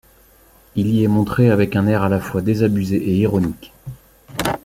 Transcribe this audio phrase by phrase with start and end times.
[0.75, 3.71] Il y est montré avec un air à la fois désabusé et ironique.